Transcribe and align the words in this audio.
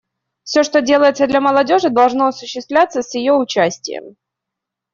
Все, 0.41 0.63
что 0.63 0.81
делается 0.81 1.27
для 1.27 1.39
молодежи, 1.41 1.91
должно 1.91 2.25
осуществляться 2.25 3.03
с 3.03 3.13
ее 3.13 3.33
участием. 3.33 4.15